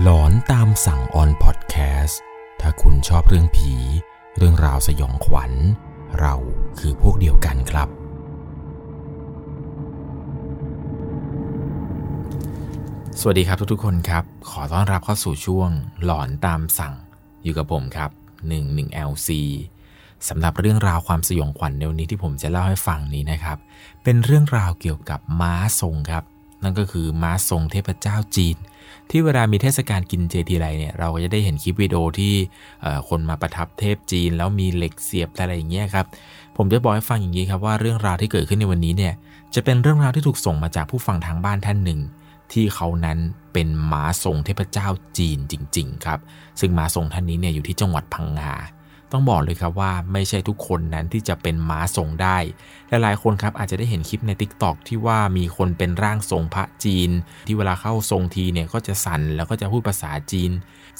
[0.00, 2.20] หลอนตามสั่งออนพอดแคสต์
[2.60, 3.74] ถ้าคุณชอบเรื่องผี
[4.36, 5.52] เรื่องราวสยองขวัญ
[6.20, 6.34] เรา
[6.78, 7.88] คือพวกเดียวกันครับ
[13.20, 15.70] สวัสดีครับทุกๆคนครับ ขอต้อนรับเข้าสู่ช่วง
[16.04, 16.94] หลอนตามสั่ง
[17.42, 18.10] อยู่กับผมครับ
[18.50, 19.28] 11LC
[20.28, 23.58] สำหรับเรื่องราวความสยองขวัญในวันนี้ที่ผมจะเล่าให้ฟังนี้นะครับ
[24.02, 26.24] เป็นเรื่องราวเกี่ยวกับม้าทรงครับ
[26.62, 28.58] นั่นก็คือม้าทรงเทพเจ้าจีน
[29.10, 32.34] ที่เวลามีเทศกาลกินเจทีไรเนี่ยเราก็จะได้เห็นคลิปวิดีโอที่
[33.08, 36.06] คนมาประทับเทพจีน แล้วมีเหล็กเสียบอะไรอย่างเงี้ยครับ
[36.56, 39.14] ผมจะบอกให้ฟังอย่างนี้ครับว่าเรื่องราวที่เกิดขึ้นในวันนี้เนี่ย
[39.54, 42.00] จะเป็นเรื่องราวที่ถูกส่งมาจากผู้ฟังทางบ้านท่านหนึ่ง
[42.52, 43.18] ที่เขานั้น
[43.52, 44.86] เป็นมาทรงเทพเจ้า
[45.18, 46.18] จีนจริง ๆ ครับ
[46.60, 48.54] ซึ่งมาทรงท่านนี้เนี่ยอยู่ที่จังหวัดพังงา
[49.12, 52.38] ต้องบอกเลยครับว่าไม่ใช่ทุกคนนั้นที่จะเป็นม้าทรงได้
[52.88, 57.10] หลายๆคนครับอาจจะได้เห็นคลิปใน t ิ k t o k ที่ว่ามีคนเป็นร่างทรงพระจีน
[57.46, 60.50] ที่เวลาเข้าทรงทีเนี่ยก็จะสั่นแล้วก็จะพูดภาษาจีน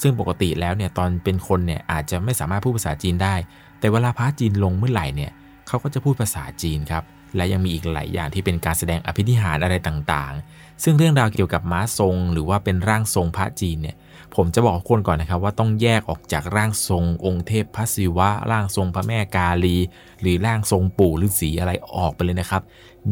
[0.01, 3.35] ซึ่งปกติแล้วเนี่ยตอนเป็นคนเนี่ยอาจจะไม่สามารถพูดภาษาจีนได้
[3.79, 5.31] แต่เวลาพระจีนลงเมื่อไหร่เนี่ย
[5.67, 7.03] เขาก็จะพูดภาษาจีนครับ
[7.35, 13.95] และยังมีอีกหลายอย่างที่เป็นการแสดงอภินิหารอะไรต่างๆ ซึ่งเรื่องราวเกี่ยวกับม้าทรง หรือว่าเป็นร่างทรงพระจีนเนี่ย
[14.35, 19.77] ผมจะบอกคนก่อนนะครับว่าต้องแยกออกจากร่างทรงองค์เทพพระศิวะ ร่างทรงพระแม่กาลี
[20.21, 22.61] หรือร่างทรงปู่ฤาษีอะไรออกไปเลยนะครับ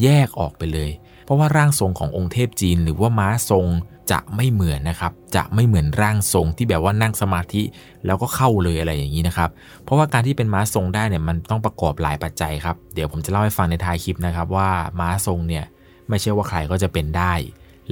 [0.02, 0.90] แยกออกไปเลย
[1.26, 3.68] เพราะว่าร่างทรงขององค์เทพจีน หรือว่าม้าทรง
[4.12, 7.62] จะไม่เหมือนนะครับ จะไม่เหมือนร่างทรงที่แบบว่านั่งสมาธิ
[8.06, 9.50] แล้วก็เข้าเลยอะไรอย่างนี้นะครับ
[9.84, 14.70] เพราะว่าการที่เป็นม้าทรงได้เนี่ยมันต้องประกอบหลายปัจจัยครับ เดี๋ยวผมจะเล่าให้ฟังในท้ายคลิปนะครับว่า
[15.00, 15.66] ม้าทรงเนี่ย
[16.10, 17.34] ไม่ใช่ว่าใครก็จะเป็นได้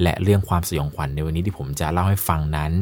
[0.02, 2.72] และเรื่องความสยองขวัญในวันนี้ที่ผมจะเล่าให้ฟังนั้น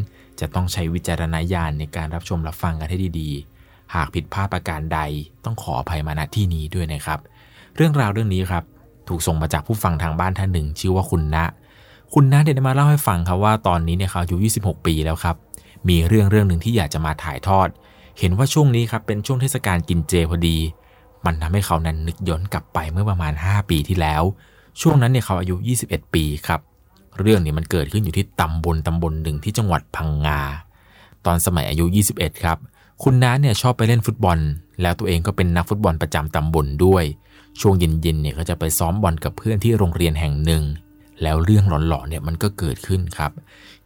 [0.40, 5.00] จะต้องใช้วิจารณญาณในการรับชมรับฟังกันให้ดีๆ หากผิดพลาดประการใด
[5.44, 7.18] ต้องขออภัยมาณที่นี้ด้วยนะครับ
[7.76, 8.64] เรื่องราวเรื่องนี้ครับ
[9.08, 11.44] ถูกส่งมาจากผู้ฟังทางบ้านท่านหนึ่ง ชื่อว่าคุณณะ
[12.14, 15.36] คุณณะเดี๋ยมาเล่าให้ฟังครับว่าตอนนี้เนี่ยเขาอายุ 26 ปีแล้วครับ
[15.88, 17.68] มีเรื่องเรื่องหนึ่งที่อยากจะมาถ่ายทอด
[18.18, 20.56] เห็นว่าช่วงนี้ครับเป็นช่วงเทศกาลกินเจพอดี
[21.24, 24.22] มันทำให้เขานั้นนึกย้อนกลับไปเมื่อประมาณ 5 ปีที่แล้ว
[24.80, 26.60] ช่วงนั้นเนี่ยเขาอายุ 21 ปีครับ
[27.20, 30.40] เรื่องนี้มันเกิดขึ้นอยู่ที่ตำบลตำบลหนึ่งที่จังหวัดพังงา
[31.26, 31.84] ตอนสมัยอายุ
[32.14, 32.58] 21 ครับ
[33.02, 34.38] คุณน้าเนี่ยชอบไปเล่นฟุตบอล
[34.82, 37.04] แล้วตัวเองก็เป็นนักฟุตบอลประจำตำบลด้วย
[37.60, 40.62] ช่วงเย็นๆเนี่ยก็จะไปซ้อมบอลกับเพื่อนที่โรงเรียนแห่งหนึ่ง
[41.22, 43.32] แล้วเรื่องหลอนๆเนี่ยมันก็เกิดขึ้นครับ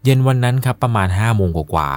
[0.05, 1.91] เย็นวันนั้นครับประมาณ5้าโมงกว่า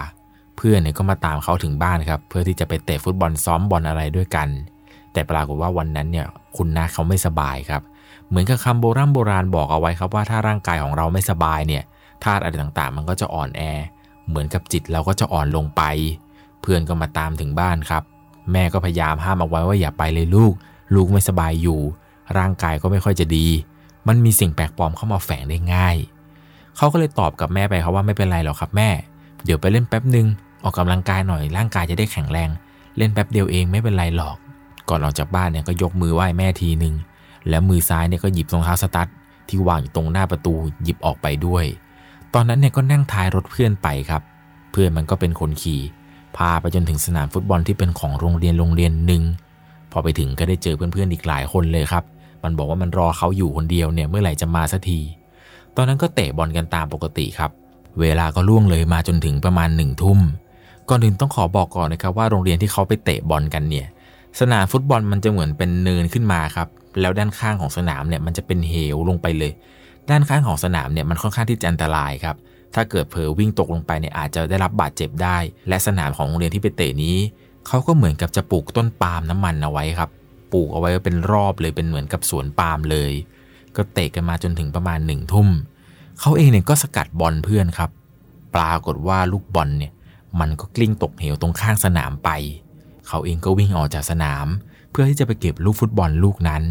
[0.57, 4.47] เพื่อนเนี่ยก็มาตามเขาถึงบ้านครับ เพื่อที่จะไปเตะฟุตบอลซ้อมบอลอะไรด้วยกัน
[5.13, 6.25] แต่ปรากฏว่าวันนั้นเนี่ย
[6.57, 7.81] คุณน้าเขาไม่สบายครับ
[8.29, 11.83] เหมือนกับคำโบราณโบราณบอกเอาไว้ครับว่าถ้าร่างกายของเราไม่สบายเนี่ย
[12.23, 13.61] ธาตุอะไรต่างๆ มันก็จะอ่อนแอ
[14.27, 15.81] เหมือนกับจิตเราก็จะอ่อนลงไป
[16.61, 18.03] เพื่อนก็มาตามถึงบ้านครับ
[18.51, 20.53] แม่ก็พยายามห้ามเอาไว้ว่าอย่าไปเลยลูก
[20.95, 21.79] ลูกไม่สบายอยู่
[22.37, 23.47] ร่างกายก็ไม่ค่อยจะดี
[24.07, 25.95] มันมีสิ่งแปลกปลอมเข้ามาแฝงได้ง่าย
[26.77, 28.89] เขาก็เลยตอบกับแม่ไปครับว่าไม่เป็นไรหรอกครับแม่
[29.45, 30.27] เดี๋ยวไปเล่นแป๊บหนึ่ง
[30.63, 32.49] ออกกำลังกายหน่อยร่างกายจะได้แข็งแรง
[32.97, 34.35] เล่นแป๊บเดียวเองไม่เป็นไรหรอก
[34.89, 36.93] ก่อนออกจากบ้านเนี่ยก็ยกมือไหว้แม่ทีหนึ่ง
[37.49, 39.09] แล้วมือซ้ายเนี่ยก็หยิบรองเท้าสตั๊ด
[39.49, 41.65] ที่วางอยู่ตรงหน้าประตูหยิบออกไปด้วย
[42.33, 44.21] ตอนนั้นเนี่ยก็นั่งท้ายรถเพื่อนไปครับ
[44.71, 45.81] เพื่อนมันก็เป็นคนขี่
[46.37, 49.23] พาไปจนถึงสนามฟุตบอลที่เป็นของโรงเรียนโรงเรียนหนึ่ง
[49.91, 52.03] พอไปถึงก็ได้เจอเพื่อนๆอีกหลายคนเลยครับ
[52.43, 54.99] มันบอกว่ามันรอเขาอยู่คนเดียวเนี่ยเมื่อไหร่จะมาสักที
[55.75, 57.51] ตอนนั้นก็เตะบอลกันตามปกติครับ
[57.99, 60.19] เวลาก็ล่วงเลยมาจนถึงประมาณหนึ่งทุ่ม
[60.89, 63.87] ก่อนอื่นต้องขอบอกก่อนนะครับว่าโรงเรียนที่เขาไปเตะบอลกันเนี่ย
[64.39, 66.67] สนามฟุตบอลมันจะเหมือนเป็นเนินขึ้นมาครับ
[67.01, 69.51] แล้วด้านข้างของสนามเนี่ยมันจะเป็นเหวลงไปเลย
[70.09, 72.35] ด้านข้างของสนามเนี่ยมันค่อนข้างที่จะอันตรายครับ
[72.75, 75.37] ถ้าเกิดเผลอวิ่งตกลงไปเนี่ยอาจจะได้รับบาดเจ็บได้
[75.69, 77.17] และสนามของโรงเรียนที่ไปเตะนี้
[77.67, 80.09] เขาก็เหมือนกับจะปลูกต้นปาล์มน้ำมันเอาไว้ครับ
[80.53, 83.11] ปลูกเอาไว้เป็นรอบเลยเป็นเหมือนกับสวนปาล์มเลย
[83.75, 85.47] ก็เตะกันมาจนถึงประมาณหนึ่งทุ่ม
[86.19, 87.89] เขาเองเนี่ยก็สกัดบอลเพื่อนครับ
[88.55, 89.91] ปรากฏว่าลูกบอลเนี่ย
[90.39, 92.29] มันก็กลิ้งตกเหวตรงข้างสนามไป
[93.07, 94.47] เขาเองก็วิ่งออกจากสนาม
[94.91, 96.63] เพื่อที่จะไปเก็บลูกฟุตบอลลูกนั้น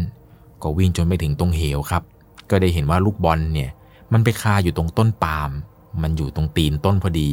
[0.63, 2.03] ก็วิ่งจนไปถึงตรงเหวครับ
[2.49, 3.69] ก็ได้เห็นว่าลูกบอลเนี่ย
[4.13, 5.49] มันไปคาอยู่ตรงต้นปาล์ม
[6.01, 7.31] มันอยู่ตรงตีนต้นพอดี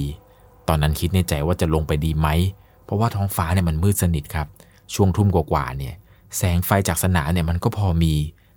[0.69, 2.29] ตอนนั้นคิดในใจว่าจะลงไปดีไหม
[2.85, 4.47] เพราะว่าท้องฟ้าเนี่ยมันมืดสนิทครับ
[4.95, 5.95] ช่วงทุ่มกว่าๆเนี่ย
[6.37, 8.15] แสงไฟจากสนามเนี่ยมันก็พอมี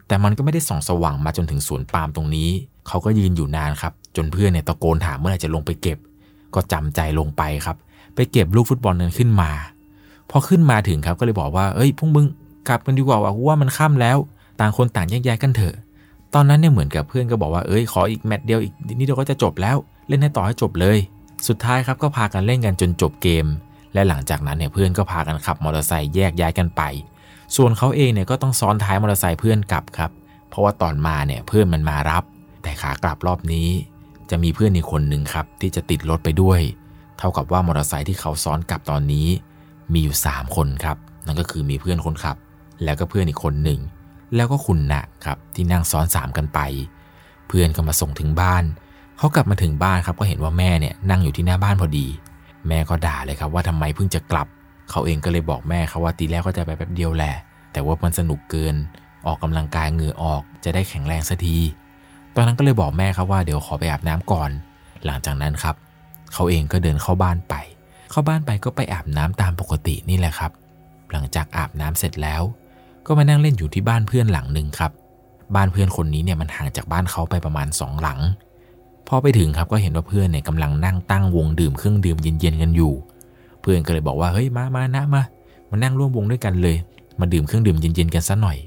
[0.08, 2.50] แต่มันก็ไม่ได้ส่องสว่างมาจนถึงสวนปาล์มตรงนี้
[2.88, 5.98] เขาก็ยืนอยู่นานครับ จนเพื่อนเนี่ยตะโกนถามเมื่อไหร่จะลงไปเก็บ
[6.54, 7.78] ก็จำใจลงไปครับ
[8.16, 9.52] ไปเก็บลูกฟุตบอลนั้นขึ้นมา
[10.30, 12.26] พอขึ้นมาถึงครับก็เลยบอกว่าเอ้ยพวกมึง
[12.68, 14.18] กลับกันดีกว่าว่ามันค่าแล้ว
[14.60, 15.76] ต่างคนต่างแยกย้ายกันเถอะ
[16.34, 19.78] ตอนนั้นเนี่ยเหมือนกับเพื่อนก็บอกว่าเอ้ยขออีกแมตช์เดียวอีกนิดเดียวก็จะจบแล้ว
[20.08, 20.98] เล่นให้ต่อให้จบเลย
[21.48, 23.46] สุดท้ายครับก็พากันเล่นกันจนจบเกม
[23.94, 26.82] และหลังจากนั้นเนี่ยเพื่อนก็พากันขับมอเตอร์ไซค์แยกย้ายกันไป
[27.56, 30.12] ส่วนเขาเองเนี่ยก็ต้องซ้อนท้ายมอเตอร์ไซค์เพื่อนกลับครับ
[30.50, 32.24] เพราะว่าตอนมาเนี่ยเพื่อนมันมารับ
[32.64, 33.70] แต่ขากลับรอบนี้
[34.30, 36.60] จะมีเพื่อนอีกคนหนึ่งครับที่จะติดรถไปด้วย
[37.18, 39.28] เท่ากับว่ามอเตอร์ไซค์ที่เขาซ้อนกลับตอนนี้
[39.94, 42.38] มีอยู่ 3 คนครับ นั่นก็คือมีเพื่อนคนขับ
[42.84, 43.80] แล้วก็เพื่อนอีกคนหนึ่ง
[44.36, 46.60] แล้วก็คุณนะครับที่นั่งซ้อนสามกันไป
[47.48, 48.64] เพื่อนก็มาส่งถึงบ้าน
[49.18, 52.08] เขากลับมาถึงบ้านครับก็เห็นว่าแม่เนี่ยนั่งอยู่ที่หน้าบ้านพอดี
[52.68, 54.48] แม่ก็ด่าเลยครับว่าทำไมเพิ่งจะกลับ
[54.90, 57.34] เขาเองก็เลยบอกแม่ครับว่าตีแรกก็จะไปแป๊บเดียวแหละ
[57.72, 58.76] แต่ว่ามันสนุกเกิน
[59.26, 61.58] ออกกำลังกายเหงื่อออก จะได้แข็งแรงสักที
[62.36, 64.50] ตอนนั้นก็เลยบอกแม่ครับว่าเดี๋ยวขอไปอาบน้ำก่อน
[65.06, 65.76] หลังจากนั้นครับ
[66.34, 67.54] เขาเองก็เดินเข้าบ้านไป
[68.16, 70.52] เข้าบ้านไปก็ไปอาบน้ำตามปกตินี่แหละครับ
[71.12, 72.42] หลังจากอาบน้ำเสร็จแล้ว
[73.06, 74.92] ก็มานั่งเล่นอยู่ที่บ้านเพื่อนหลังหนึ่งครับ
[75.56, 78.20] บ้านเพื่อนคนนี้เนี่ยมันห่างจากบ้านเขาไปประมาณสองหลัง
[79.08, 82.94] พอไปถึงครับก็เห็นว่าเพื่อนเนี่ยกำลังนั่งตั้งวงดื่มเครื่องดื่มเย็นๆกันอยู่
[83.62, 85.22] เพื่อนก็เลยบอกว่าเฮ้ยมามานะมา
[85.70, 86.78] มานั่งร่วมวงด้วยกันเลย
[87.20, 88.58] มาดื่มเครื่องดื่มเย็นๆกันซะหน่อย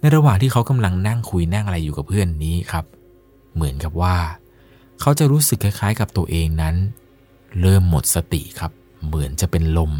[0.00, 2.84] ในระหว่างที่เขากำลังนั่งคุยนั่งอะไรอยู่กับเพื่อนนี้ครับ
[3.54, 4.16] เหมือนกับว่า
[5.00, 6.74] เขาจะรู้สึกคล้ายๆ กับตัวเองนั้น
[7.60, 8.72] เริ่มหมดสติครับ
[9.06, 9.92] เหมือนจะเป็นลม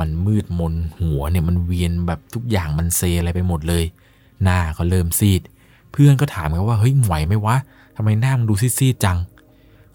[0.00, 3.84] มันมืดมนหัวเนี่ยมันเวียนแบบทุกอย่างมันเซอะไรไปหมดเลย
[4.42, 5.42] หน้าก็เริ่มซีด
[5.92, 7.56] เพื่อนก็ถามกันว่าเฮ้ยไหวไหมวะ
[7.96, 9.18] ทำไมหน้ามึงดูซีดๆจัง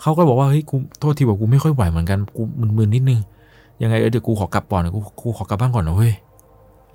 [0.02, 2.42] เขาก็บอกว่าเฮ้ยกูโทษทีบอกกูไม่ค่อยไหวเหมือนกันกู
[2.78, 3.20] มึนๆนิดนึง
[3.82, 6.14] ยังไงเออเดี๋ยวกูขอกลับก่อนกูกูขอกลับบ้านก่อนนะเว้ย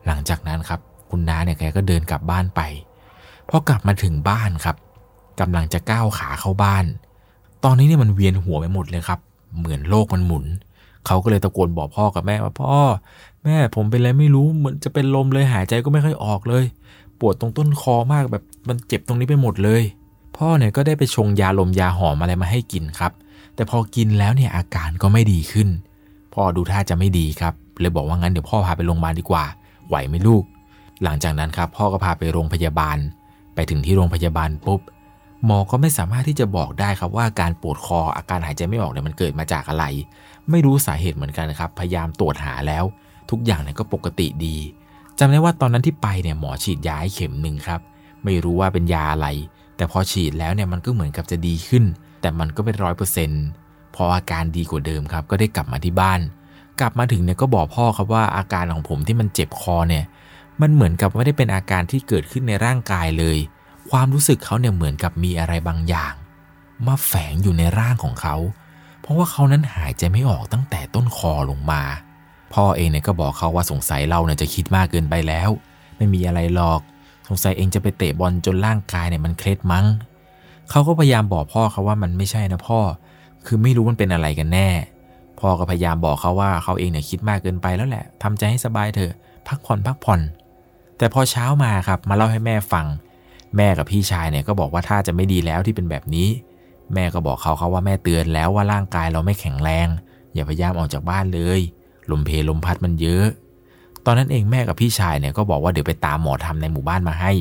[0.06, 2.60] หลังจากนั้นครับ คุณน้าเนี่ยแกก็เดินกลับบ้านไป
[3.48, 4.76] พอกลับมาถึงบ้านครับ
[5.40, 6.84] กำลังจะก้าวขาเข้าบ้าน
[7.64, 9.20] ตอนนี้เนี่ยมันเวียนหัวไปหมดเลยครับ
[9.58, 10.44] เหมือนโลกมันหมุน
[11.06, 12.76] เขาก็เลยตะโกนบอกพ่อกับแม่ว่าพ่อ
[13.44, 16.64] แม่ผมเป็นอะไรไม่รู้เหมือนจะเป็นลมเลยหายใจก็ไม่ค่อยออกเลย
[17.20, 19.82] ปวดตรงต้นคอมากแบบมันเจ็บตรงนี้ไปหมดเลย
[20.36, 23.12] พ่อเนี่ยก็ได้ไปชงยาลมยาหอมอะไรมาให้กินครับ
[23.54, 25.68] แต่พอกินแล้วเนี่ยอาการก็ไม่ดีขึ้น
[26.34, 29.44] พ่อดูท่าจะไม่ดีครับเลยบอกว่างั้นเดี๋ยวพ่อพาไปโรงพยาบาลดีกว่า
[29.88, 30.44] ไหวไหมลูก
[31.02, 32.96] หลังจากนั้นครับพ่อก็พาไปโรงพยาบาล
[33.54, 34.80] ไปถึงที่โรงพยาบาลปุ๊บ
[35.44, 39.84] หมอก็ไม่สามารถที่จะบอกได้ครับว่าการปวดคออาการหายใจไม่ออกเนี่ยมันเกิดมาจากอะไร
[40.50, 42.84] ไม่รู้สาเหตุเหมือนกันครับ พยายามตรวจหาแล้ว
[43.30, 44.56] ทุกอย่างเนี่ยก็ปกติดี
[45.18, 47.80] จำได้ว่าตอนนั้นที่ไปเนี่ยหมอฉีดยาให้เข็มหนึ่งครับ
[48.24, 49.28] ไม่รู้ว่าเป็นยาอะไร
[49.76, 51.84] แต่พอฉีดแล้วเนี่ยมันก็เหมือนกับจะดีขึ้น
[52.20, 53.44] แต่มันก็ไม่ร้อยเปอร์เซ็นต์
[53.94, 56.20] พออาการดีกว่าเดิมครับ ก็ได้กลับมาที่บ้าน
[56.80, 60.04] กลับมาถึงเนี่ยก็บอกพ่อครับว่าอาการของผมที่มันเจ็บคอเนี่ย
[60.60, 63.38] มันเหมือนกับไม่ได้เป็นอาการที่เกิดขึ้นในร่างกายเลย
[63.90, 66.12] ความรู้สึกเขาเนี่ยเหมือนกับมีอะไรบางอย่าง
[66.86, 68.36] มาแฝงอยู่ในร่างของเขา
[69.06, 71.82] เพราะว่าเขานั้นหายใจไม่ออกตั้งแต่ต้นคอลงมา
[72.54, 75.50] พ่อเองเนี่ยก็บอกเขาว่าสงสัยเราเนี่ยจะคิดมากเกินไปแล้ว
[75.96, 76.80] ไม่มีอะไรหรอก
[77.28, 79.86] สงสัยเองจะไปเตะบอลจนร่างกายเนี่ยมันเคล็ดมั้ง
[80.70, 82.78] เขาก็พยายามบอกพ่อเขาว่ามันไม่ใช่นะพ่อ
[83.46, 84.68] คือไม่รู้มันเป็นอะไรกันแน่
[85.40, 89.12] พ่อก็พยายามบอกเขาว่าเขาเองเนี่ยคิดมากเกินไปแล้วแหละทำใจให้สบายเถอะ
[89.48, 90.20] พักผ่อนพักผ่อน
[90.98, 92.86] แต่พอเช้ามาครับมาเล่าให้แม่ฟัง
[93.56, 96.28] แม่กับพี่ชายเนี่ยก็บอกว่าถ้าจะไม่ดีแล้วที่เป็นแบบนี้
[96.94, 99.88] แม่ก็บอกเขาเขาว่าแม่เตือนแล้วว่าร่างกายเราไม่แข็งแรง
[100.34, 101.60] อย่าพยายามออกจากบ้านเลย
[102.10, 103.26] ลมเพลมพัดมันเยอะ
[104.04, 107.32] ตอนนั้นเองแม่กับพี่ชายเนี่ยก็บอกว่าเดี๋ยวไปตามหมอทำในหมู่บ้านมาให้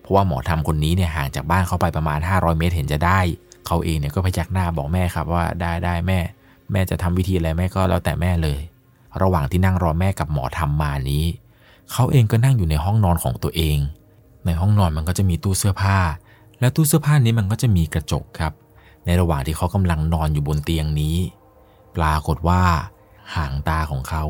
[0.00, 3.20] เพราะว่าหมอทำคนนี้เนี่ยห่างจากบ้านเขาไปประมาณ 500 เมตรเห็นจะได้
[3.66, 6.18] เขาเองเนี่ยก็พยักหน้าบอกแม่ครับว่าได้ได้แม่
[6.72, 8.60] แม่จะทำวิธีอะไรแม่ก็แล้วแต่แม่เลย
[9.22, 11.24] ระหว่างที่นั่งรอแม่กับหมอทำมานี้
[11.92, 13.78] เขาเองก็นั่งอยู่ในห้องนอนของตัวเอง
[14.46, 15.98] ในห้องนอนมันก็จะมีตู้เสื้อผ้า
[16.60, 18.52] และตู้เสื้อผ้านี้มันก็จะมีกระจกครับ
[19.06, 21.16] ในระหว่างที่เขากำลังนอนอยู่บนเตียงนี้
[21.96, 22.62] ปรากฏว่า
[23.34, 24.24] หางตาของเขา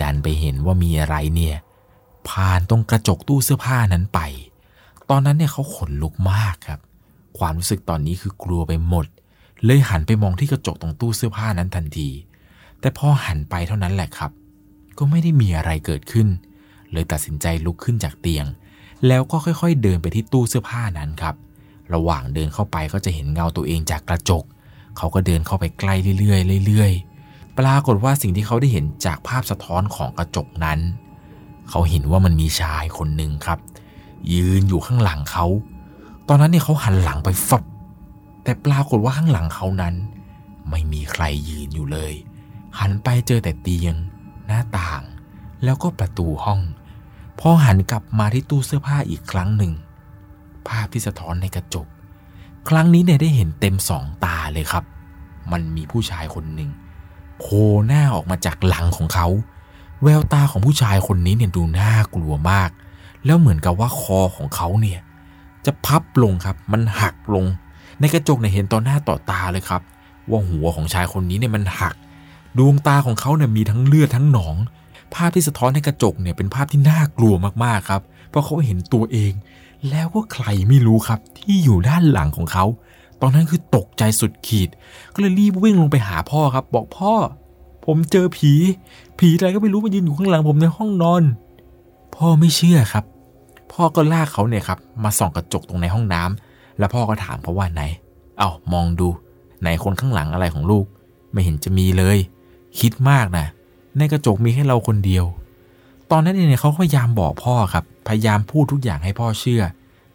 [0.00, 1.56] ดันไปเห็นว่ามีอะไรเนี่ย
[2.28, 4.20] ผ่านตรงกระจกตู้เสื้อผ้านั้นไป
[5.10, 6.80] ตอนนั้นเนี่ยเขาขนลุกมากครับ
[7.38, 9.06] ความรู้สึกตอนนี้คือกลัวไปหมด
[9.64, 12.08] เลยหันไปมองที่กระจกตรงตู้เสื้อผ้านั้นทันที
[12.80, 14.30] แต่พอหันไปเท่านั้นแหละครับ
[14.98, 16.28] ก็ไม่ได้มีอะไรเกิดขึ้น
[16.92, 18.46] เลยตัดสินใจลุกขึ้นจากเตียง
[19.06, 21.34] แล้วก็ค่อยๆ เดินไปที่ตู้เสื้อผ้านั้นครับ
[21.94, 24.44] ระหว่างเดินเข้าไปก็จะเห็นเงาตัวเองจากกระจก
[24.96, 30.78] เขาก็เดินเข้าไปใกล้เรื่อยๆเรื่อยๆ ปรากฏว่าสิ่งที่เขาได้เห็นจากภาพสะท้อนของกระจกนั้น
[31.70, 33.58] เขาเห็นว่ามันมีชายคนหนึ่งครับ
[34.32, 35.46] ยืนอยู่ข้างหลังเขา
[36.28, 37.62] ตอนนั้นเนี่ยเขาหันหลังไปฟับ
[38.42, 39.94] แต่ปรากฏว่าข้างหลังเขานั้น
[40.70, 42.12] ไม่มีใครยืนอยู่เลย
[42.78, 43.94] หันไปเจอแต่เตียง
[44.46, 45.02] หน้าต่าง
[45.64, 46.60] แล้วก็ประตูห้อง
[47.40, 49.72] พอหันกลับมาที่ตู้เสื้อผ้าอีกครั้งหนึ่ง
[50.68, 51.86] ภาพที่สะท้อนในกระจก
[52.68, 54.84] ครั้งนี้เนี่ยได้เห็นเต็มสองตาเลยครับ
[55.52, 56.70] มันมีผู้ชายคนหนึ่ง
[57.38, 59.26] โผล่หน้าออกมาจากหลังของเขา
[60.02, 62.70] แววตาของผู้ชายคนนี้เนี่ยดูน่ากลัวมาก
[63.24, 65.00] แล้วเหมือนกับว่าคอของเขาเนี่ย
[65.66, 67.44] จะพับลงครับ มันหักลง
[68.00, 69.82] ในกระจกเนี่ยเห็นต่อหน้าต่อตาเลยครับ
[70.30, 71.94] ว่าหัวของชายคนนี้เนี่ยมันหัก
[72.58, 74.56] ดวงตาของเขาเนี่ยมีทั้งเลือดทั้งหนอง
[75.14, 79.32] ภาพที่สะท้อนในกระจกเนี่ยเป็นภาพที่น่ากลัวมากๆครับ เพราะเขาเห็นตัวเอง
[79.90, 82.64] แล้วก็ใครไม่รู้ครับที่อยู่ด้านหลังของเขา
[83.20, 84.68] ตอนนั้นคือตกใจสุดขีด
[85.14, 87.12] ก็เลยรีบวิ่งลงไปหาพ่อครับ บอกพ่อ
[87.84, 88.52] ผมเจอผี
[89.18, 91.22] ผีอะไรก็ไม่รู้มายืนอยู่ข้างหลังผมในห้องนอน
[92.16, 93.04] พ่อไม่เชื่อครับ
[93.72, 97.82] พ่อก็ลากเขาเนี่ยครับ มาส่องกระจกตรงในห้องน้ำแล้วพ่อก็ถามเขาว่าไหน
[98.38, 99.08] เอา้ามองดู
[99.60, 100.86] ไหนคนข้างหลังอะไรของลูก
[101.32, 102.18] ไม่เห็นจะมีเลย
[102.80, 103.46] คิดมากนะ
[103.98, 105.24] ในกระจกมีแค่เราคนเดียว
[106.10, 109.62] ตอนนั้นเนี่ยเขาพยายามบอกพ่อครับ พยายามพูดทุกอย่างให้พ่อเชื่อ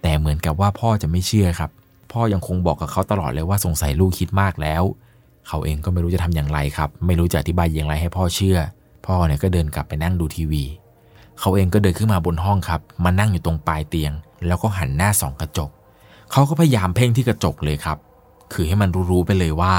[0.02, 1.72] แต่เหมือนกับว่าพ่อจะไม่เชื่อครับ
[2.12, 4.84] พ่อยังคงบอกกับเขาตลอดเลยว่าสงสัยลูกคิดมากแล้ว
[5.48, 8.58] เขาเองก็ไม่รู้จะทำอย่างไรครับ ไม่รู้จะอธิบายอย่างไรให้พ่อเชื่อ
[9.06, 10.64] พ่อเนี่ยก็เดินกลับไปนั่งดูทีวี
[11.40, 14.12] เขาเองก็เดินขึ้นมาบนห้องครับ มานั่งอยู่ตรงปลายเตียง
[14.48, 15.70] แล้วก็หันหน้าส่องกระจก
[16.32, 17.98] เขาก็พยายามเพ่งที่กระจกเลยครับ
[18.54, 19.76] คือให้มันรู้ๆไปเลยว่า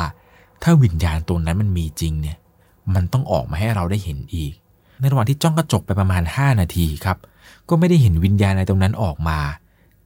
[0.62, 2.36] ถ้าวิญญาณตัวนั้นมันมีจริงเนี่ย
[2.94, 4.52] มันต้องออกมาให้เราได้เห็นอีก
[4.98, 7.16] ในระหว่างที่จ้องกระจกไปประมาณ 5 นาทีครับ
[7.68, 9.38] ก็ไม่ได้เห็นวิญญาณในตรงนั้นออกมา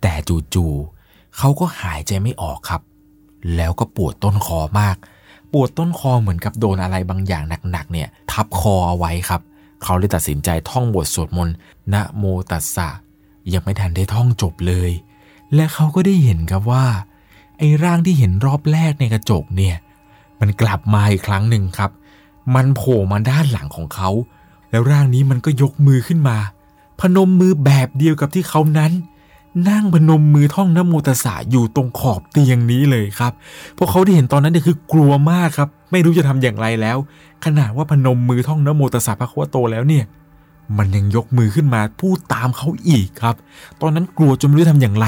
[0.02, 0.12] แต่
[0.54, 2.82] จู่ๆเขาก็หายใจไม่ออกครับ
[3.56, 4.96] แล้วก็ปวดต้นคอมาก
[5.52, 9.40] ปวดต้นคอเหมือนกับโดนอะไรบางอย่างหนักๆเนี่ยทับคอเอาไว้ครับ
[9.82, 11.54] เขาเลยตัดสินใจท่องบทสวดมนต์
[11.92, 12.88] นะโมตัสสะ
[13.52, 14.90] ยังไม่ทันได้ท่องจบเลย
[15.54, 16.86] และเขาก็ได้เห็นครับว่า
[17.58, 19.76] ไอ้ร่างที่เห็นรอบแรกในกระจกเนี่ย
[20.40, 21.90] มันกลับมาอีกครั้งหนึ่งครับ
[22.54, 24.10] มันโผล่มาด้านหลังของเขา
[24.70, 26.36] แล้วร่างนี้มันก็ยกมือขึ้นมา
[27.00, 28.92] พนมมือแบบเดียวกับที่เขานั้น
[29.68, 33.32] นั่งพนมมือท่องนโมตสสะอยู่ตรงขอบเตียงนี้เลยครับ
[33.78, 36.96] พวกเขาได้เห็นตอนนั้นเนี่ยคือกลัวมากครับ ไม่รู้จะทำอย่างไรแล้ว
[37.44, 40.04] ขนาดว่าพนมมือท่องนโมตสสะพระคัมภีโตแล้วเนี่ย
[40.78, 43.34] มันยังยกมือขึ้นมาพูดตามเขาอีกครับ
[43.80, 45.06] ตอนนั้นกลัวจนไม่รู้ทำอย่างไร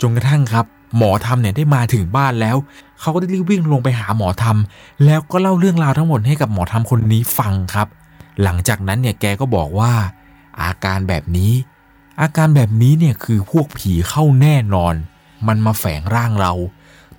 [0.00, 0.64] จนกระทั่งครับ
[0.96, 2.56] หมอทำเนี่ยได้มาถึงบ้านแล้ว
[3.00, 7.88] เขาก็ได้รีบวิ่งลงไปหาหมอทำแล้วก็เล่าเรื่องราวทั้งหมดให้กับหมอทำคนนี้ฟังครับ
[8.42, 9.92] หลังจากนั้นเนี่ยแกก็บอกว่า
[10.60, 11.52] อาการแบบนี้
[12.20, 14.94] อาการแบบนี้เนี่ยคือพวกผีเข้าแน่นอน
[15.46, 16.52] มันมาแฝงร่างเรา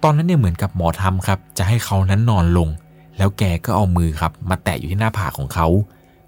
[0.04, 2.70] ตอนนั้นเนี่ยเหมือนกับหมอทำครับ จะให้เขานั้นนอนลง
[3.18, 5.68] แล้วแกก็เอามือครับ มาแตะอยู่ที่หน้าผากของเขา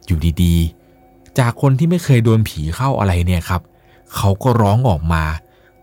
[0.05, 3.61] อยู่ดีๆ จากคนที่ไม่เคยโดนผีเข้าอะไรเนี่ยครับ
[4.15, 5.23] เขาก็ร้องออกมา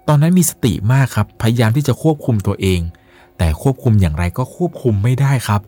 [0.09, 2.81] ตอนนั้นมีสติมากครับ พยายามที่จะควบคุมตัวเอง
[3.39, 5.61] แต่ควบคุมอย่างไรก็ควบคุมไม่ได้ครับ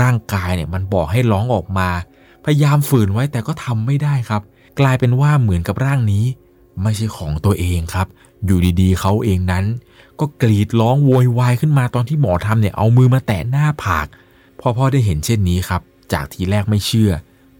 [0.00, 1.88] ร่างกายเนี่ยมันบอกให้ร้องออกมา
[2.44, 4.42] พยายามฝืนไว้แต่ก็ทำไม่ได้ครับ
[4.78, 6.24] กลายเป็นว่าเหมือนกับร่างนี้
[6.82, 8.06] ไม่ใช่ของตัวเองครับ
[8.44, 9.64] อยู่ดีๆ เขาเองนั้น
[10.20, 14.06] ก็กรีดร้องโวยวายขึ้นมาตอนที่หมอทำเนี่ยเอามือมาแตะหน้าผาก
[14.60, 17.12] พอพ่อได้เห็นเช่นนี้ครับ จากทีแรกไม่เชื่อ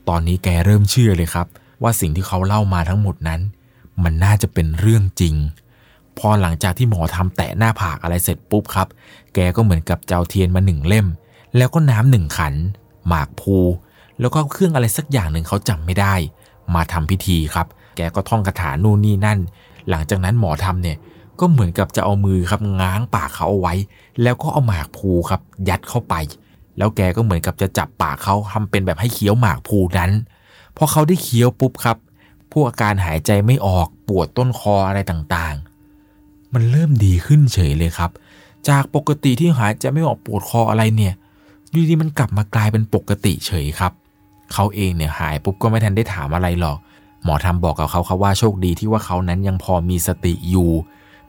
[0.09, 1.47] ตอนนี้แกเริ่มเชื่อเลยครับ
[1.83, 3.41] ว่าสิ่งที่เขาเล่ามาทั้งหมดนั้น
[4.03, 5.35] มันน่าจะเป็นเรื่องจริง
[6.19, 8.89] พอหลังจากที่หมอทำแตะหน้าผากอะไรเสร็จปุ๊บครับ
[9.35, 11.07] แกก็เหมือนกับเจ้าเทียนมาหนึ่งเล่ม
[11.57, 12.55] แล้วก็น้ำหนึ่งขัน
[13.07, 13.57] หมากภู
[14.21, 16.15] แล้วก็เครื่องอะไรสักอย่างหนึ่งเขาจำไม่ได้
[16.75, 19.39] มาทำพิธีครับ แกก็ท่องคาถานู่นนี่นั่น
[19.89, 20.99] หลังจากนั้นหมอทำเนี่ย
[21.41, 23.75] ก็เหมือนกับจะเอามือครับง้างปากเขาเอาไว้
[24.23, 26.15] แล้วก็เอาหมากภูครับ ยัดเข้าไป
[26.79, 30.11] แล้วแกก็เหมือนกับจะจับปากเขาทำเป็นแบบให้เคี้ยวหมากภูนั้น
[30.77, 31.97] พอเขาได้เคี้ยวปุ๊บครับ
[32.53, 38.11] พวกอาการหายใจไม่ออกปวดต้นคออะไรต่างๆ มันเริ่มดีขึ้นเฉยเลยครับ
[38.69, 41.15] จากปกติที่หายใจไม่ออกปวดคออะไรเนี่ย
[41.71, 43.93] อยู่ดีมันกลับมากลายเป็นปกติเฉยครับ
[44.53, 46.79] เขาเองเนี่ยหายปุ๊บก็ไม่ทันได้ถามอะไรหรอก
[47.25, 50.71] หมอทำบอกกับเขาครับว่าโชคดีที่ว่าเขานั้นยังพอมีสติอยู่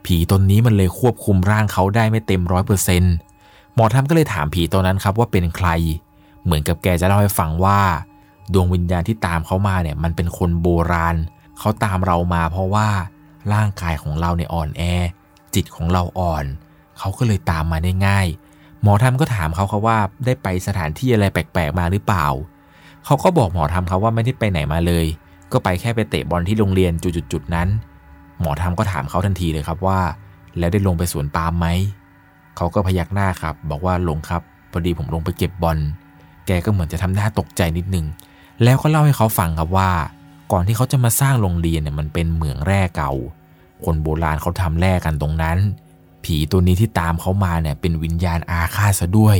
[0.04, 3.14] ผีตนนี้มันเลยควบคุมร่างเขาได้ไม่เต็มร้อยเปอร์เซ็นต์
[3.74, 5.68] หมอทำก็เลยถามผีตัวนั้นครับว่าเป็นใคร
[6.44, 7.80] เหมือนกับแกจะเล่าให้ฟังว่า
[8.52, 11.16] ดวงวิญญาณที่ตามเขามาเนี่ยมันเป็นคนโบราณ
[11.58, 12.88] เขาตามเรามาเพราะว่า
[13.52, 14.82] ร่างกายของเราเนี่ยอ่อนแอ
[15.54, 16.44] จิตของเราอ่อน
[16.98, 18.26] เขาก็เลยตามมาได้ง่าย
[18.82, 22.26] หมอทำก็ถามเขาครับว่าได้ไปสถานที่อะไรแปลกๆมาหรือเปล่า
[23.04, 25.06] เขาก็บอกหมอทำครับว่าไม่ได้ไปไหนมาเลย
[25.52, 26.92] ก็ไปแค่ไปเตะบอลที่โรงเรียน
[27.32, 27.68] จุดๆนั้น
[28.40, 30.00] หมอทำก็ถามเขาทันทีเลยครับว่า
[30.58, 31.66] แล้วได้ลงไปสวนปาล์มไหม
[32.56, 35.78] เขาก็พยักหน้าครับ บอกว่าลงครับพอดีผมลงไปเก็บบอล
[36.46, 38.06] แกก็เหมือนจะทำหน้าตกใจนิดนึง
[38.62, 39.90] แล้วก็เล่าให้เขาฟังครับว่า
[40.52, 43.12] ก่อนที่เขาจะมาสร้างโรงเรียนเนี่ยมันเป็นเหมืองแร่เก่า
[43.84, 45.58] คนโบราณเขาทำแร่กันตรงนั้น
[46.24, 49.36] ผีตัวนี้ที่ตามเขามาเนี่ยเป็นวิญญาณอาฆาตซะด้วย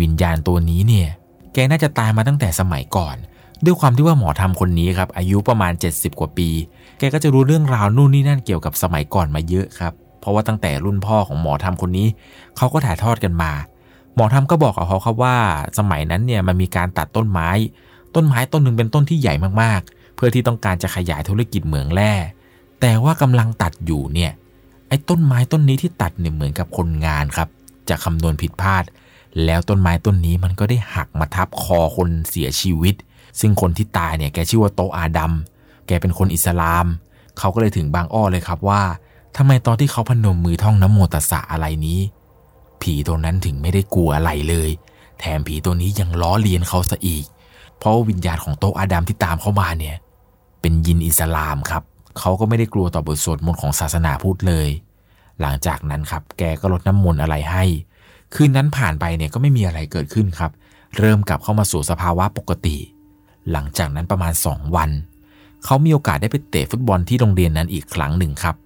[0.00, 1.08] วิญญาณตัวนี้เนี่ย
[1.56, 3.16] แกน่าจะตายมาตั้งแต่สมัยก่อน
[3.64, 6.48] ด้วยความที่ว่าหมอทำคนนี้ครับอายุประมาณ 70 กว่าปี
[6.98, 12.08] แกก็จะรู้เรื่องราวนู่นนี่นั่นเกี่ยวกับสมัยก่อนมาเยอะครับ เพราะว่าตั้งแต่รุ่นพ่อของหมอทำคนนี้
[12.56, 13.52] เขาก็ถ่ายทอดกันมา
[14.14, 15.36] หมอทำก็บอกกับเขาครับว่า
[15.78, 17.48] สมัยนั้นเนี่ยมันมีการตัดต้นไม้
[18.14, 22.12] ต้นไม้ต้นหนึ่งเป็นต้นที่ใหญ่มากๆ เพื่อที่ต้องการจะขยายธุรกิจเหมืองแร่
[22.80, 24.32] แต่ว่ากำลังตัดอยู่เนี่ย
[24.88, 27.48] ไอ้ต้นไม้ต้นนี้ที่ตัดเนี่ยเหมือนกับคนงานครับ
[27.88, 28.84] จะคำนวณผิดพลาด
[29.44, 32.94] แล้วต้นไม้ต้นนี้มันก็ได้หักมาทับคอคนเสียชีวิต
[33.40, 35.32] ซึ่งคนที่ตายเนี่ยแกชื่อว่าโตอาดัม
[35.86, 36.86] แกเป็นคนอิสลาม
[37.38, 38.82] เขาก็เลยถึงบางอ้อเลยครับว่า
[39.36, 42.00] ทำไมตอนที่เขาพนมมือท่องน้ำโมตัสสะอะไรนี้
[42.82, 44.70] ผีตัวนั้นถึงไม่ได้กลัวอะไรเลย
[45.18, 47.24] แถมผีตัวนี้ยังล้อเลียนเขาซะอีก
[47.78, 49.96] เพราะวิญญาณของโตอาดัมที่ตามเข้ามาเนี่ย
[50.60, 51.82] เป็นยินอิสลามครับ
[52.18, 54.68] เขาก็ไม่ได้กลัวต่อบทสวดมนต์ของศาสนาพุทธเลย
[55.40, 57.64] หลังจากนั้นครับ แกก็ลดน้ำมนต์อะไรให้
[58.34, 60.50] คืนนั้นผ่านไปเนี่ยก็ไม่มีอะไรเกิดขึ้นครับ
[60.98, 62.76] เริ่มกลับเข้ามาสู่สภาวะปกติ
[63.50, 64.90] หลังจากนั้นประมาณ 2 วัน
[65.64, 68.56] เขามีโอกาสได้ไปเตะฟุตบอลที่โรงเรียนนั้นอีกครั้งหนึ่งครับ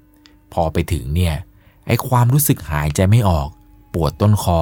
[0.53, 1.35] พอไปถึงเนี่ย
[1.87, 3.49] ไอความรู้สึกหายใจไม่ออก
[3.95, 4.59] ปวดต้นคอ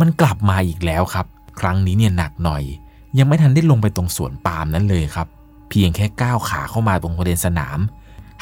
[0.00, 1.26] มันกลับมาอีกแล้วครับ
[1.60, 2.62] ครั้งนี้เนี่ยหนักหน่อย
[3.18, 5.28] ยังไม่ทันได้ลงไปตรงสวนปาล์มนั้นเลยครับ
[5.68, 7.78] เพียงแค่ก้าวขาเข้ามาตรงบริเวณสนาม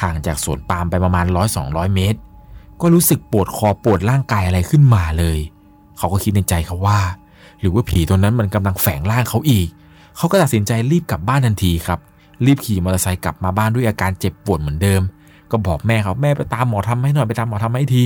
[0.03, 2.19] ห่างจากสวนปาล์มไปประมาณร้อยสองร้อยเมตร
[2.81, 5.39] ก็รู้สึกปวดคอปวดร่างกายอะไรขึ้นมาเลย
[5.99, 6.99] เขาก็คิดในใจครับว่า
[7.59, 9.67] หรือว่าผีตัวนั้นมันกำลังแฝงร่างเขาอีก
[10.17, 11.99] เขาก็ตัดสินใจรีบกลับบ้านทันทีครับ
[12.45, 15.01] รีบขี่มอเตอร์ไซค์กลับมาบ้านด้วยอาการเจ็บปวดเหมือนเดิม
[15.51, 18.03] ก็บอกแม่เขาแม่ไปตามหมอทำให้หน่อยไปตามหมอทำให้ที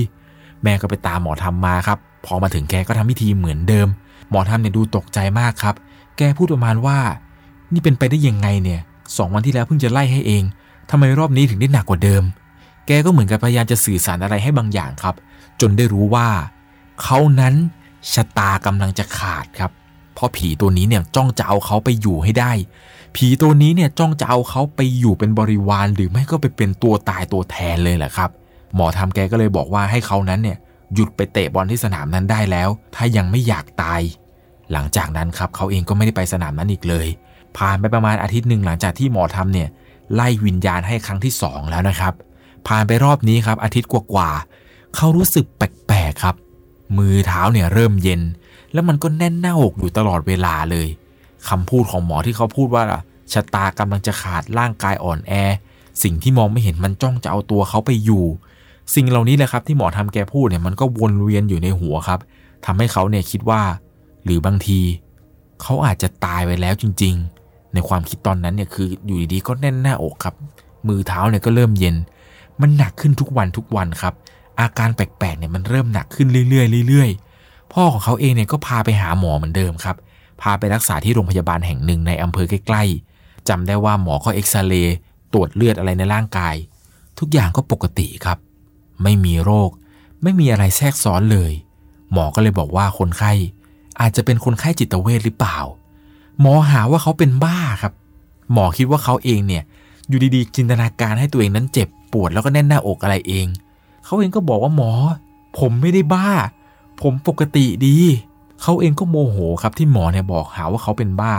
[0.62, 3.88] แม่ก็ไปตามหมอทำมาครับ พอมาถึงแกก็ทำพิธีเหมือนเดิม
[4.30, 5.74] หมอทำเนี่ยดูตกใจมากครับ
[6.16, 6.98] แกพูดประมาณว่า
[7.72, 8.80] นี่เป็นไปได้ยังไงเนี่ย
[9.16, 10.42] สองวันที่แล้วเพิ่งจะไล่ให้เอง
[10.90, 12.22] ทำไมรอบนี้ถึงได้หนักกว่าเดิม
[12.86, 15.14] แกก็เหมือนกับพยายามจะสื่อสารอะไรให้บางอย่างครับ
[15.60, 16.28] จนได้รู้ว่า
[17.02, 17.54] เขานั้น
[18.12, 19.70] ชะตากำลังจะขาดครับ
[20.14, 22.52] เพราะผีตัวนี้เนี่ยจ้องจะเอาเขาไปอยู่ให้ได้
[23.16, 28.30] ผีตัวนี้เนี่ยจ้องจะเอาเขาไปอยู่เป็นบริวารหรือไม่ก็ไปเป็นตัวตายตัวแทนเลยแหละครับ
[28.74, 30.58] หมอทำแกก็เลยบอกว่าให้เขานั้นเนี่ย
[30.94, 34.00] หยุดไปเตะบอลที่สนามนั้นได้แล้ว ถ้ายังไม่อยากตาย
[34.72, 37.06] หลังจากนั้นครับเขาเองก็ไม่ได้ไปสนามนั้นอีกเลย
[37.56, 39.68] ผ่านไปประมาณอาทิตย์หนึ่งหลังจากที่หมอทำเนี่ย
[40.14, 42.14] ไล่วิญญาณให้ครั้งที่สองแล้วนะครับ
[42.68, 46.34] ผ่านไปรอบนี้ครับอาทิตย์กว่าๆเขารู้สึกแปลกๆครับ
[46.98, 48.20] มือเท้าเนี่ยเริ่มเย็น
[48.72, 50.88] แล้วมันก็แน่นหน้าอกอยู่ตลอดเวลาเลย
[51.48, 52.82] คำพูดของหมอที่เขาพูดว่า
[53.32, 55.32] ชะตากำลังจะขาดร่างกายอ่อนแอ
[56.02, 58.24] สิ่งที่มองไม่เห็นมันจ้องจะเอาตัวเขาไปอยู่
[58.94, 62.20] สิ่งเหล่านี้แหละครับที่หมอทำแกพูดเนี่ยมันก็วนเวียนอยู่ในหัวครับ
[62.66, 63.62] ทำให้เขาเนี่ยคิดว่า
[64.24, 64.80] หรือบางที
[65.62, 70.34] เขาอาจจะตายไปแล้วจริง ๆ ในความคิดตอนนั้นเนี่ยคืออยู่ดีๆก็แน่นหน้าอกครับ
[70.88, 71.96] มือเท้าเนี่ยก็เริ่มเย็น
[72.60, 74.14] มันหนักขึ้นทุกวันทุกวันครับ
[74.60, 79.96] อาการแปลกๆเนี่ยมันเริ่มหนักขึ้นเรื่อยๆเรื่อยๆ พ่อของเขาเองเนี่ยก็พาไปหาหมอเหมือนเดิมครับ
[80.42, 84.96] พาไปรักษาที่โรงพยาบาลแห่งหนึ่งในอำเภอใกล้ๆจำได้ว่าหมอก็เอ็กซเรย์
[85.32, 86.54] ตรวจเลือดอะไรในร่างกาย
[87.18, 88.38] ทุกอย่างก็ปกติครับ
[89.02, 89.70] ไม่มีโรค
[90.22, 91.52] ไม่มีอะไรแทรกซ้อนเลย
[92.12, 93.32] หมอก็เลยบอกว่าคนไข้
[94.00, 95.58] อาจจะเป็นคนไข้จิตเวชหรือเปล่า
[96.40, 97.92] หมอหาว่าเขาเป็นบ้าครับ
[98.52, 99.62] หมอคิดว่าเขาเองเนี่ย
[100.08, 103.46] อยู่ดีๆ จินตนาการให้ตัวเองนั้นเจ็บปวดแล้วก็แน่นหน้าอกอะไรเอง
[104.04, 104.92] เขาเองก็บอกว่าหมอ
[105.58, 106.28] ผมไม่ได้บ้า
[107.02, 107.98] ผมปกติดี
[108.62, 111.34] เขาเองก็โมโหครับที่หมอเนี่ยบอกหาว่าเขาเป็นบ้า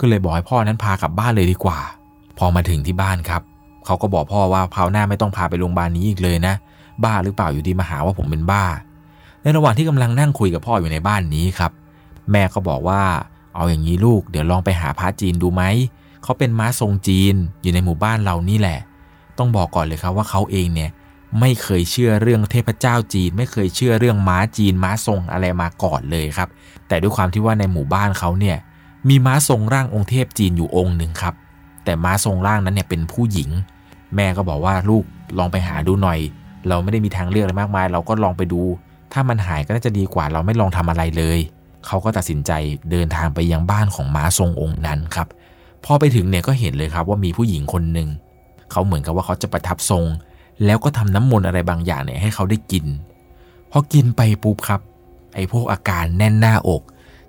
[0.00, 1.78] ก็เลยบอกให้พ่อนั้นพากลับบ้านเลยดีกว่า
[2.38, 3.42] พอมาถึงที่บ้านครับ
[3.86, 6.54] เขาก็บอกพ่อว่าคราวหน้าไม่ต้องพาไปโรงพยาบาลนี้อีกเลยนะ
[7.04, 8.64] บ้าหรือเปล่าอยู่ดีมาหาว่าผมเป็นบ้า
[9.42, 11.72] ในระหว่างที่กำลังนั่งคุยกับพ่ออยู่ในบ้านนี้ครับ
[12.30, 13.02] แม่ก็บอกว่า
[13.54, 15.62] เอาอย่างนี้ลูก เดี๋ยวลองไปหาพระจีนดูไหม
[16.22, 18.78] เขาเป็นม้าทรงจีนอยู่ในหมู่บ้านเรานี่แหละ
[19.38, 20.90] ต้องบอกก่อนเลยครับว่าเขาเองเนี่ย
[21.38, 26.48] ไม่เคยเชื่อเรื่องเทพเจ้าจีน ไม่เคยเชื่อเรื่องม้าจีน ม้าทรงอะไรมาก่อนเลยครับ
[26.88, 28.56] แต่ด้วยความที่ว่าในหมู่บ้านเขาเนี่ย
[29.08, 31.34] มีม้าทรงร่างองค์เทพจีนอยู่องค์หนึ่งครับ
[31.84, 33.50] แต่ม้าทรงร่างนั้นเนี่ยเป็นผู้หญิง
[34.16, 35.04] แม่ก็บอกว่าลูก
[35.38, 36.18] ลองไปหาดูหน่อย
[36.68, 38.62] เราไม่ได้มีทางเลือกอะไรมากมาย เราก็ลองไปดู
[39.12, 41.38] ถ้ามันหายก็น่าจะดีกว่าเราไม่ลองทำอะไรเลย
[41.86, 42.52] เขาก็ตัดสินใจ
[42.90, 45.28] เดินทางไปยังบ้านของม้าทรงองค์นั้นครับ
[45.84, 48.08] พอไปถึงเนี่ยก็เห็นเลยครับว่ามีผู้หญิงคนหนึ่ง
[48.70, 50.04] เขาเหมือนกับว่าเขาจะประทับทรง
[50.64, 52.84] แล้วก็ทำน้ำมนต์อะไรบางอย่างเนี่ยให้เขาได้กิน
[53.70, 54.80] พอกินไปปุ๊บครับ
[55.34, 56.82] ไอ้พวกอาการแน่นหน้าอก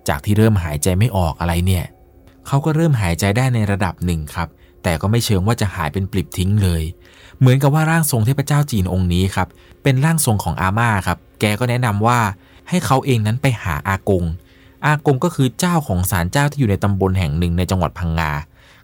[0.08, 1.86] จากที่เริ่มหายใจไม่ออกอะไรเนี่ย
[2.48, 4.48] เขาก็เริ่มหายใจได้ในระดับหนึ่งครับ
[4.84, 6.84] แต่ก็ไม่เชิงว่าจะหายเป็นปลิบทิ้งเลย
[7.40, 9.48] เหมือนกับว่าร่างทรงเทพเจ้าจีนองค์นี้ครับ
[9.84, 12.20] เป็นร่างทรงของอาม่าครับ แกก็แนะนำว่า
[12.70, 14.24] ให้เขาเองนั้นไปหาอากง
[14.86, 18.32] อากงก็คือเจ้าของศาลเจ้าที่อยู่ในตำบลแห่งหนึ่งในจังหวัดพังงา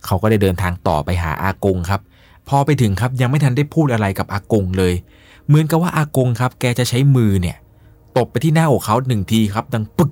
[0.05, 2.01] เขาก็ได้เดินทางต่อไปหาอากงครับ
[2.47, 4.93] พอไปถึงครับยังไม่ทันได้พูดอะไรกับอากงเลย
[5.47, 7.57] เหมือนกับว่าอากงครับ แกจะใช้มือเนี่ย
[8.17, 10.11] ตบไปที่หน้าอกเขาหนึ่งทีครับ ดังปึก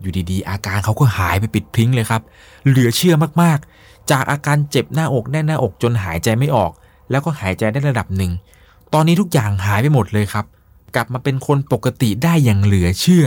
[0.00, 2.22] อยู่ดีๆ อาการเขาก็หายไปปิดพลิ้งเลยครับ
[2.68, 6.72] เหลือเชื่อมากๆ จากอาการเจ็บหน้าอกแน่นหน้าอกจนหายใจไม่ออก
[7.10, 8.32] แล้วก็หายใจได้ระดับหนึ่ง
[8.92, 10.44] ตอนนี้ทุกอย่างหายไปหมดเลยครับ
[10.94, 13.24] กลับมาเป็นคนปกติได้อย่างเหลือเชื่อ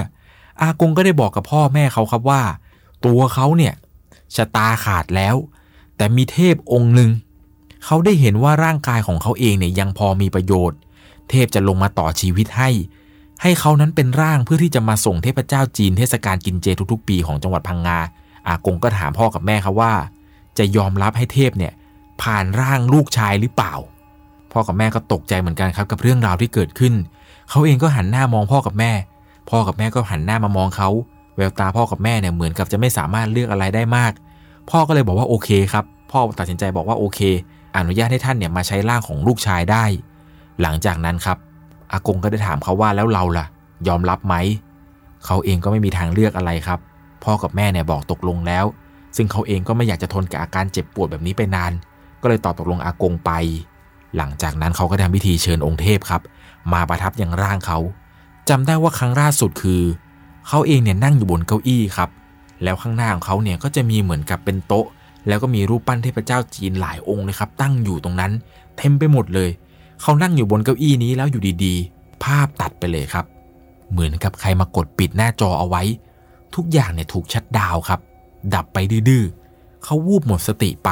[0.61, 2.41] อากงก็ได้บอกกับพ่อแม่เขาครับว่า
[3.05, 3.73] ตัวเขาเนี่ย
[4.35, 5.35] ชะตาขาดแล้ว
[5.97, 7.09] แต่มีเทพองค์หนึ่ง
[7.85, 10.79] เขาได้เห็นว่าร่างกายของเขาเองเนี่ยยังพอมีประโยชน์
[11.29, 12.69] เทพจะลงมาต่อชีวิตให้
[13.41, 17.99] ให้เขานั้นเป็นร่างเพื่อที่จะมาส่งเทพเจ้าจีนเทศกาลกินเจทุกๆ ปีของจังหวัดพังงา
[18.47, 19.93] อากงก็ถามพ่อกับแม่ครับว่า
[20.57, 21.73] จะยอมรับให้เทพเนี่ย
[22.21, 23.73] ผ่านร่างลูกชายหรือเปล่า
[24.51, 26.93] พ่อกับแม่ก็ตกใจเหมือนกันครับกับเรื่องราวที่เกิดขึ้น
[27.49, 28.91] เขาเองก็หันหน้ามองพ่อกับแม่
[29.49, 30.89] พ่อกับแม่ก็หันหน้ามามองเขา
[31.35, 34.11] แววตาพ่อกับแม่เนี่ยเหมือนกับจะไม่สามารถเลือกอะไรได้มาก
[34.69, 37.19] พ่อก็เลยบอกว่าโอเคครับ พ่อตัดสินใจบอกว่าโอเค
[37.77, 39.85] อนุญาตให้ท่านเนี่ยมาใช้ร่างของลูกชายได้
[40.61, 41.37] หลังจากนั้นครับ
[41.91, 43.45] อากงก็ได้ถามเขาว่าแล้วเราล่ะ
[43.87, 44.35] ยอมรับไหม
[45.25, 46.79] เขาเองก็ไม่มีทางเลือกอะไรครับ
[47.23, 48.65] พ่อกับแม่เนี่ยบอกตกลงแล้ว
[49.15, 51.71] ซึ่งเขาเองก็ไม่อยากจะทนกับอาการเจ็บปวดแบบนี้ไปนาน
[52.21, 53.31] ก็เลยตอบตกลงอากงไป
[54.17, 56.21] หลังจากนั้นเขาก็ทำพิธีเชิญองค์เทพครับ
[56.73, 57.79] มาประทับยังร่างเขา
[58.49, 59.81] จำได้ว่าครั้งล่าสุดคือ
[60.47, 62.09] เขาเองเนี่ยนั่งอยู่บนเก้าอี้ครับ
[62.63, 64.85] แล้วข้างหน้าของเขาเนี่ยก็จะมีเหมือนกับเป็นโต๊ะ
[65.27, 68.31] แล้วก็มีรูปปั้นเทพเจ้าจีนหลายองค์เลยครับ ตั้งอยู่ตรงนั้น
[68.77, 69.49] เต็มไปหมดเลย
[70.01, 73.25] เขานั่งอยู่บนเก้าอี้นี้แล้วอยู่ดีๆ ภาพตัดไปเลยครับ
[73.91, 75.83] เหมือนกับใครมากดปิดหน้าจอเอาไว้
[76.55, 77.99] ทุกอย่างเนี่ยถูกชัดดาวครับ
[78.53, 78.77] ดับไป
[79.09, 80.89] ดื้อๆเขาวูบหมดสติไป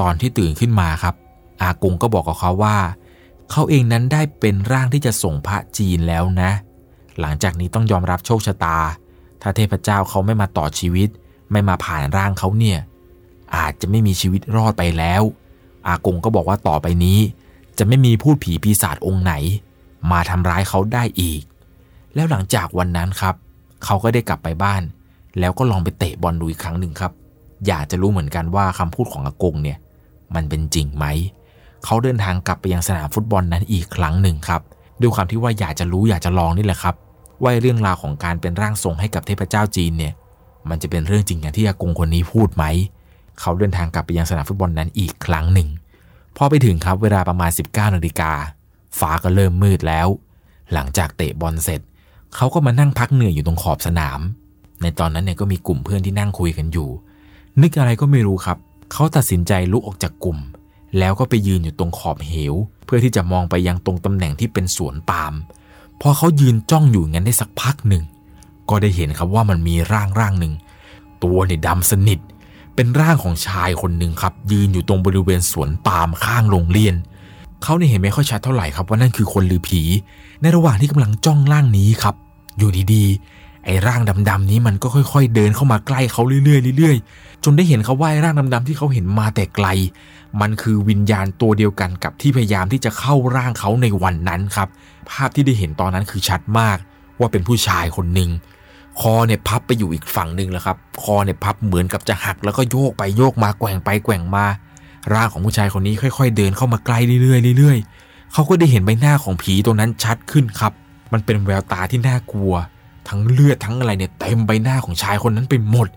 [0.00, 1.14] ตอนที่ตื่นขึ้นมาครับ
[1.62, 2.76] อากงก็บอกกับเขาว่า
[3.50, 6.50] เขาเองนั้นได้เป็นร่างที่จะส่งพระจีนแล้วนะ
[7.20, 8.78] หลังจากนี้ต้องยอมรับโชคชะตา
[9.42, 11.08] ถ้าเทพเจ้าเขาไม่มาต่อชีวิต
[11.52, 12.78] ไม่มาผ่านร่างเขาเนี่ย
[13.56, 15.22] อาจจะไม่มีชีวิตรอดไปแล้ว
[15.86, 17.18] อากงก็บอกว่าต่อไปนี้
[17.78, 19.34] จะไม่มีพูดผีปีศาจองค์ไหน
[20.10, 21.42] มาทำร้ายเขาได้อีก
[22.14, 23.34] แล้วหลังจากวันนั้นครับ
[23.84, 24.82] เขาก็ได้กลับไปบ้าน
[25.38, 27.12] แล้วก็ลองไปเตะบอลดูอีกครั้งหนึ่งครับ
[27.66, 29.78] อยากจะรู้เหมือนกันว่าคำพูดของอากงเนี่ย
[30.34, 31.04] มันเป็นจริงไหม
[31.84, 34.62] เขาเดินทางกลับไปยังสนามฟุตบอลนั้นอีกครั้งหนึ่งครับ
[35.00, 36.94] ด้วยความที่ว่าอยากจะรู้อยากจะลองนี่แหละครับ
[37.42, 40.12] ว่าเรื่องราวของการเป็นร่างทรงให้กับเทพเจ้าจีนเนี่ย
[40.68, 42.64] มันจะเป็นเรื่องจริงอย่างที่อากงคนนี้พูดไหม
[43.40, 45.68] เขาเดินทางกลับไปยังสนามฟุตบอลนั้นอีกครั้งหนึ่ง
[46.36, 48.32] พอไปถึงครับเวลาประมาณ 19นาฬิกา
[48.98, 50.08] ฟ้าก็เริ่มมืดแล้ว
[50.72, 51.80] หลังจากเตะบอลเสร็จ
[52.36, 54.20] เขาก็มานั่งพักเหนื่อยอยู่ตรงขอบสนาม
[54.82, 56.88] ในตอนนั้นเนี่ยก็มีกลุ่มเพื่อนที่นั่งคุยกันอยู่
[57.60, 58.58] นึกอะไรก็ไม่รู้ครับ
[58.92, 60.38] เขาตัดสินใจลุกออกจากกลุ่ม
[60.98, 65.32] แล้วก็ไปยืนอยู่ตรงขอบเหว เพื่อที่จะมองไปยังตรงตำแหน่งที่เป็นสวนปาล์ม
[66.00, 68.04] พอเขายืนจ้องอยู่งั้นได้สักพักหนึ่ง
[68.68, 70.54] ก็ได้เห็นครับว่ามันมีร่างร่างหนึ่ง
[71.24, 72.20] ตัวเนี่ยดำสนิท
[72.74, 76.94] เป็นร่างของชายคนหนึ่งครับ ยืนอยู่ตรงบริเวณสวนปาล์มข้างโรงเรียน
[77.62, 79.82] เขาเนี่ยเห็นไม่ค่อยชัดเท่าไหร่ครับว่านั่นคือคนหรือผี
[80.42, 82.14] ในระหว่างที่กำลังจ้องร่างนี้ครับ
[82.58, 89.66] อยู่ดีๆ ไอ้ร่างดำๆนี้มันก็ค่อย ๆ เดินเข้ามาใกล้เขาเรื่อยๆเรื่อยๆ จนได้เห็นเขาว่าไอ้ร่างดำๆที่เขาเห็นมาแต่ไกล
[90.40, 94.68] มันคือวิญญาณตัวเดียวกันกับที่พยายามที่จะเข้าร่างเขาในวันนั้นครับ
[95.10, 96.78] ภาพที่ได้เห็นตอนนั้นคือชัดมาก
[97.18, 98.30] ว่าเป็นผู้ชายคนหนึ่ง
[99.00, 104.46] คอเนี่ยพับไปอยู่อีกฝั่งหนึ่งแล้วครับ คอเนี่ยพับเหมือนกับจะหัก แล้วก็โยกไปโยกมาแกว่งไปแกว่งมา
[105.14, 110.72] ร่างของผู้ชายคนนี้ค่อย ๆ เดินเข้ามาใกล้เรื่อยๆเรื่อยๆเขาก็ได้เห็นใบหน้าของผีตัวนั้นชัดขึ้นครับ
[111.12, 112.54] มันเป็นแววตาที่น่ากลัว
[113.08, 115.88] ทั้งเลือดทั้งอะไรเนี่ยเต็มใบหน้าของชายคนนั้นไปหมด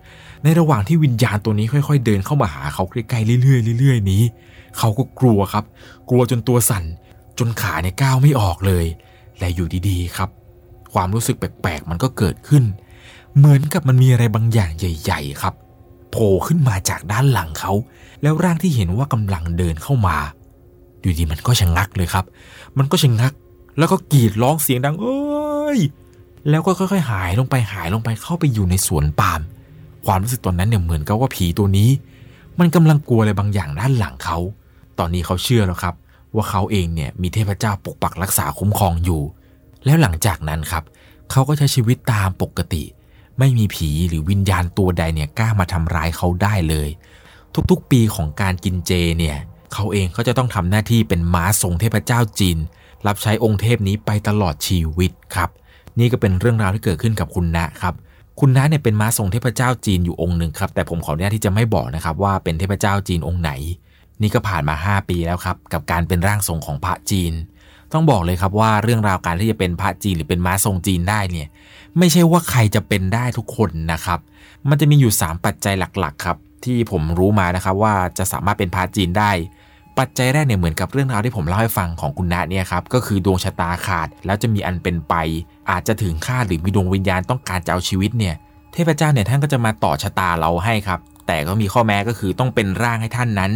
[0.44, 4.24] ในระหว่างที่วิญญาณตัวนี้ค่อย ๆ เดินเข้ามาหาเขาใกล้ๆเรื่อยๆเรื่อยๆนี้
[4.78, 5.66] เขาก็กลัวครับ
[6.10, 6.84] กลัวจนตัวสั่น
[7.40, 8.86] จนขาเนี่ยก้าวไม่ออกเลย
[9.40, 10.30] และอยู่ดีๆครับ
[10.94, 12.64] ความรู้สึกแปลกๆมันก็เกิดขึ้น
[13.38, 15.54] เหมือนกับมันมีอะไรบางอย่างใหญ่ ๆ ครับ
[16.12, 17.72] โผล่ขึ้นมาจากด้านหลังเขา
[18.22, 20.18] แล้วร่างที่เห็นว่ากำลังเดินเข้ามา
[21.02, 22.26] อยู่ดีมันก็ชะงักเลยครับ
[22.78, 23.34] มันก็ชะงัก
[23.78, 25.80] แล้วก็กรีดร้องเสียงดังเอ้ย
[26.50, 29.42] แล้วก็ค่อยๆ หายลงไปหายลงไปเข้าไปอยู่ในสวนปาล์ม
[30.06, 31.90] ความรู้สึกตอนนั้นเนี่ยเหมือนกับว่าผีตัวนี้
[32.60, 34.38] มันกำลังกลัวอะไรบางอย่างด้านหลังเขา
[35.00, 35.96] ตอนนี้เขาเชื่อแล้วครับ
[36.36, 39.22] ว่าเขาเองเนี่ยมีเทพเจ้าปกปักรักษาคุ้มครองอยู่
[39.86, 40.84] แล้วหลังจากนั้นครับ
[41.32, 42.84] เขาก็ใช้ชีวิตตามปกติ
[43.40, 46.90] ไม่มีผีหรือวิญญาณตัวใดเนี่ยกล้ามาทำร้ายเขาได้เลย
[47.72, 49.38] ทุกๆปีของการกินเจเนี่ย
[49.74, 52.58] เขาเองก็จะต้องทำหน้าที่เป็นม้าทรงเทพเจ้าจีน
[53.08, 55.50] รับใช้องค์เทพนี้ไปตลอดชีวิตครับ
[56.00, 57.94] นี่ก็เป็นเรื่องราวที่เกิดขึ้นกับคุณนะครับ
[58.40, 63.52] คุณน้าเนี่ยเป็นม้าทรงเทพเจ้าจีนอยู่องค์หนึ่งครับ แต่ผมขออนุญาตที่จะไม่บอกนะครับว่าเป็นเทพเจ้าจีนองค์ไหน
[64.22, 67.34] นี่ก็ผ่านมา 5 ปีแล้วครับ กับการเป็นร่างทรงของพระจีน
[67.96, 71.48] ต้องบอกเลยครับว่าเรื่องราวการที่จะเป็นพระจีนหรือเป็นม้าทรงจีนได้เนี่ย
[71.98, 74.20] ไม่ใช่ว่าใครจะเป็นได้ทุกคนนะครับ
[74.70, 79.32] มันจะมีอยู่ 3 ปัจจัยหลักๆครับที่ผมรู้มานะครับว่าจะสามารถเป็นพระจีนได้
[80.00, 85.14] ปัจจัยแรกเนี่ยเหมือนกับเรื่องราวที่ผมเล่าให้ฟังของคุณณะเนี่ยครับก็คือดวงชะตาขาดแล้วจะมีอันเป็นไป
[85.72, 88.36] อาจจะถึงค่าหรือมีดวงวิญญาณต้องการจะเอาชีวิตเนี่ย
[88.74, 93.52] เทพเจ้าเนี่ยท่านก็จะมาต่อชะตาเราให้ครับแต่ก็มีข้อแม้ก็คือต้องเป็นร่างให้ท่านนั้น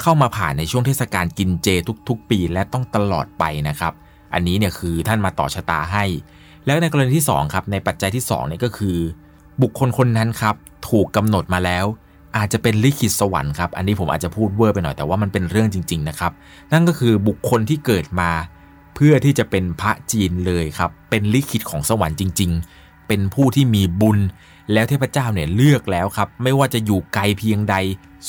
[0.00, 1.68] เข้ามาผ่านในช่วงเทศกาลกินเจ
[2.08, 3.92] ทุกๆ ปีและต้องตลอดไปนะครับ
[4.34, 6.04] อันนี้เนี่ยคือท่านมาต่อชะตาให้
[6.66, 8.98] แล้วในกรณีที่2ครับในปัจจัยที่2เนี่ยก็คือ
[9.62, 10.54] บุคคลคนนั้นครับ
[10.88, 11.86] ถูกกำหนดมาแล้ว
[12.36, 16.32] อาจจะเป็นลิขิตสวรรค์ครับอันนี้ผมอาจจะพูดเวอร์ไปหน่อยแต่ว่ามันเป็นเรื่องจริง ๆ นะครับ
[16.72, 18.30] นั่นก็คือบุคคลที่เกิดมา
[18.94, 24.18] เพื่อที่จะเป็นพระจีนเลยครับเป็นลิขิตของสวรรค์จริง ๆ เป็นผู้ที่มีบุญ
[24.72, 27.76] แล้วเทพเจ้าเนี่ยเลือกแล้วครับ ไม่ว่าจะอยู่ไกลเพียงใด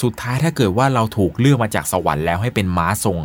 [0.02, 3.20] สุดท้ายถ้าเกิดว่าเราถูกเลือกมาจากสวรรค์แล้วให้เป็นม้าทรง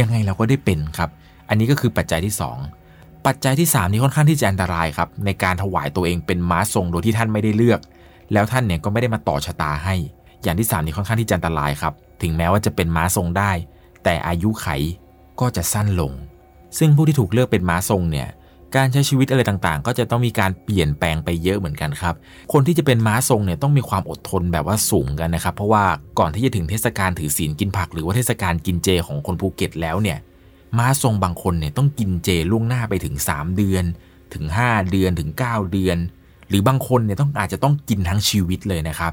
[0.00, 1.10] ยังไงเราก็ได้เป็นครับ
[1.48, 7.80] อันนี้ก็คือปัจจัยที่2ปัปัจจัยที่ 3 นี่ค่อนข้างที่จะอันตรายครับในการถวายตัวเองเป็นม้าทรงโดยที่ท่านไม่ได้เลือก
[8.32, 9.94] แล้วท่านเนี่ยก็ไม่ได้มาต่อชะตาให้
[10.42, 13.52] อย่างที่ 3 นี่ค่อนข้างที่จะอันตรายครับ ถึงแม้ว่าจะเป็นม้าทรงได้
[14.04, 14.66] แต่อายุไข
[15.40, 16.12] ก็จะสั้นลง
[16.78, 18.28] ซึ่งผู้ที่ถูกเลือกเป็นม้าทรงเนี่ย
[18.76, 22.14] การใช้ชีวิตอะไรต่างๆ ก็จะต้องมีการเปลี่ยนแปลงไปเยอะเหมือนกันครับ
[22.52, 25.84] คนที่จะเป็นม้าทรงเนี่ยต้องมีความอดทนแบบว่าสูงกันนะครับ เพราะว่า
[26.18, 30.18] ก่อนที่จะถึงเทศกาลถือศีลกินผัก หรือว่าเทศกาลกินเจของคนภูเก็ตแล้วเนี่ย
[30.78, 33.84] ม้าทรงบางคนเนี่ยต้องกินเจล่วงหน้าไปถึง 3 เดือน
[34.34, 35.96] ถึง 5 เดือนถึง 9 เดือน
[36.48, 39.12] หรือบางคนเนี่ยต้องอาจจะต้องกินทั้งชีวิตเลยนะครับ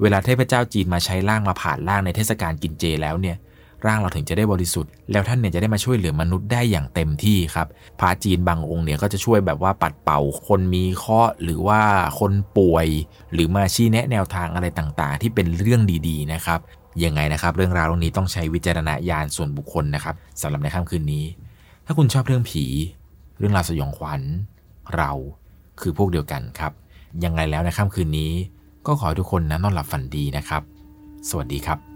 [0.00, 3.36] เวลาเทพเจ้าจีนมาใช้ร่างมาผ่านร่างในเทศกาลกินเจแล้วเนี่ย
[3.86, 7.66] ร่างเราถึงจะได้บริสุทธิ์ แล้วท่านเนี่ยจะได้มาช่วยเหลือมนุษย์ได้อย่างเต็มที่ครับ
[8.00, 11.80] พระจีนบางองค์เนี่ยก็จะช่วยแบบว่าปัดเป่าคนมีเคราะห์หรือว่า
[12.18, 12.86] คนป่วย
[13.32, 16.60] หรือมาชี้แนะแนวทางอะไรต่างๆ ที่เป็นเรื่องดีๆนะครับ
[17.04, 21.24] ยังไงนะครับ เรื่องราวตรงนี้ต้องใช้วิจารณญาณส่วนบุคคลนะครับสำหรับในค่ำคืนนี้
[21.86, 22.64] ถ้าคุณชอบเรื่องผี
[23.38, 24.22] เรื่องราวสยองขวัญ
[24.96, 25.10] เรา
[25.80, 26.72] คือพวกเดียวกันครับ
[27.24, 28.32] ยังไงแล้วในค่ำคืนนี้
[28.86, 30.62] ก็ขอให้ทุกคนนะนอนหลับฝันดีนะครับ
[31.28, 31.95] สวัสดีครับ